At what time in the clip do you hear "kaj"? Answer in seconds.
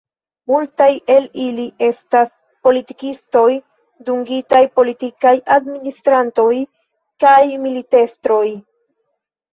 7.25-7.39